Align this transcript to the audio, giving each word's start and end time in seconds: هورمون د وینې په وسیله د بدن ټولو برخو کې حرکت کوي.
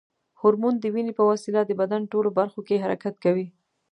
هورمون 0.39 0.73
د 0.79 0.85
وینې 0.93 1.13
په 1.19 1.23
وسیله 1.31 1.61
د 1.65 1.71
بدن 1.81 2.01
ټولو 2.11 2.29
برخو 2.39 2.59
کې 2.67 2.81
حرکت 2.83 3.15
کوي. 3.23 3.47